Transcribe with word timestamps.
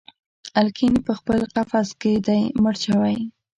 الیکین 0.59 0.93
پخپل 1.07 1.39
قفس 1.55 1.89
کي 2.01 2.13
دی 2.25 2.41
مړ 2.61 2.75
شوی 2.85 3.17